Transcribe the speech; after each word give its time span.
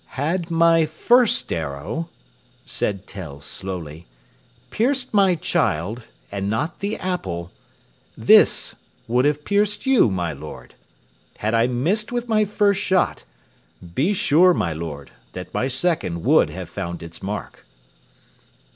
"Had 0.17 0.49
my 0.49 0.87
first 0.87 1.53
arrow," 1.53 2.09
said 2.65 3.05
Tell 3.05 3.39
slowly, 3.39 4.07
"pierced 4.71 5.13
my 5.13 5.35
child 5.35 6.05
and 6.31 6.49
not 6.49 6.79
the 6.79 6.97
apple, 6.97 7.51
this 8.17 8.73
would 9.07 9.25
have 9.25 9.45
pierced 9.45 9.85
you, 9.85 10.09
my 10.09 10.33
lord. 10.33 10.73
Had 11.37 11.53
I 11.53 11.67
missed 11.67 12.11
with 12.11 12.27
my 12.27 12.45
first 12.45 12.81
shot, 12.81 13.25
be 13.93 14.11
sure, 14.13 14.55
my 14.55 14.73
lord, 14.73 15.11
that 15.33 15.53
my 15.53 15.67
second 15.67 16.23
would 16.23 16.49
have 16.49 16.67
found 16.67 17.03
its 17.03 17.21
mark." 17.21 17.63